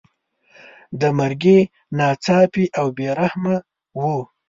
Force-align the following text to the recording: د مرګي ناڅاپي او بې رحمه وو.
د 0.99 1.01
مرګي 1.19 1.59
ناڅاپي 1.97 2.65
او 2.79 2.87
بې 2.97 3.09
رحمه 3.19 3.55
وو. 3.99 4.17